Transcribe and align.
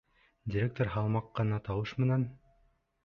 Директор 0.53 0.89
һалмаҡ 0.95 1.29
ҡына 1.41 1.61
тауыш 1.69 1.93
менән: 2.05 2.29